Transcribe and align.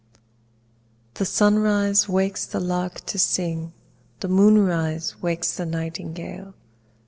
The 1.13 1.25
sunrise 1.25 2.09
wakes 2.09 2.47
the 2.47 2.59
lark 2.59 3.01
to 3.05 3.19
sing, 3.19 3.71
The 4.21 4.27
moonrise 4.29 5.21
wakes 5.21 5.55
the 5.55 5.67
nightingale. 5.67 6.55